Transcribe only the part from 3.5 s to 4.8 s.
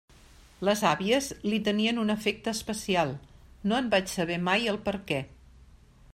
no en vaig saber mai